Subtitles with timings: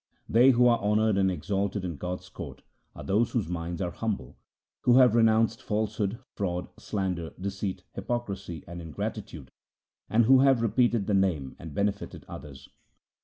[0.27, 2.63] They who are honoured and exalted in God's court
[2.95, 4.35] are those whose minds are humble,
[4.79, 9.51] who have renounced falsehood, fraud, slander, deceit, hypocrisy, and ingratitude,
[10.09, 12.67] and who have repeated the Name and benefited others.